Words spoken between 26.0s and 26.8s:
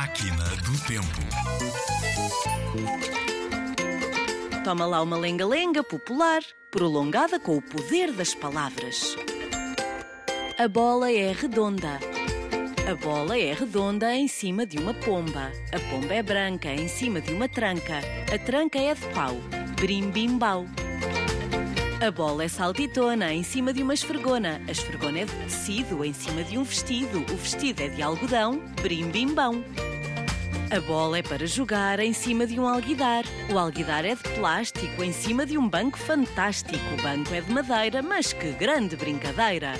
em cima de um